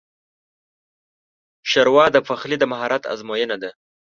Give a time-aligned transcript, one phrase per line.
[1.69, 3.71] ښوروا د پخلي د مهارت ازموینه ده.